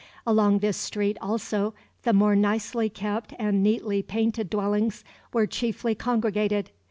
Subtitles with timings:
[0.25, 6.71] Along this street, also, the more nicely kept and neatly painted dwellings were chiefly congregated.